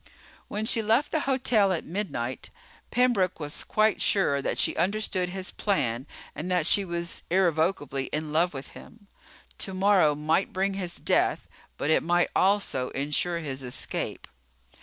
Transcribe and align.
When 0.47 0.65
she 0.65 0.81
left 0.81 1.11
the 1.11 1.19
hotel 1.29 1.71
at 1.71 1.85
midnight, 1.85 2.49
Pembroke 2.89 3.39
was 3.39 3.63
quite 3.63 4.01
sure 4.01 4.41
that 4.41 4.57
she 4.57 4.75
understood 4.75 5.29
his 5.29 5.51
plan 5.51 6.07
and 6.33 6.49
that 6.49 6.65
she 6.65 6.83
was 6.83 7.21
irrevocably 7.29 8.05
in 8.07 8.33
love 8.33 8.51
with 8.51 8.69
him. 8.69 9.05
Tomorrow 9.59 10.15
might 10.15 10.51
bring 10.51 10.73
his 10.73 10.95
death, 10.95 11.47
but 11.77 11.91
it 11.91 12.01
might 12.01 12.31
also 12.35 12.89
ensure 12.89 13.41
his 13.41 13.61
escape. 13.61 14.27